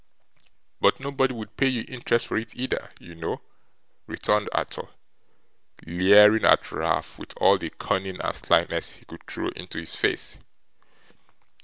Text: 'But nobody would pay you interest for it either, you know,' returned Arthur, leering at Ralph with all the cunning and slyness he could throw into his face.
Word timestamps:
'But 0.79 0.99
nobody 0.99 1.35
would 1.35 1.57
pay 1.57 1.67
you 1.67 1.85
interest 1.87 2.25
for 2.25 2.35
it 2.35 2.55
either, 2.55 2.89
you 2.99 3.13
know,' 3.13 3.39
returned 4.07 4.49
Arthur, 4.51 4.87
leering 5.85 6.43
at 6.43 6.71
Ralph 6.71 7.19
with 7.19 7.35
all 7.37 7.59
the 7.59 7.69
cunning 7.69 8.19
and 8.19 8.35
slyness 8.35 8.95
he 8.95 9.05
could 9.05 9.27
throw 9.27 9.49
into 9.49 9.77
his 9.77 9.93
face. 9.95 10.39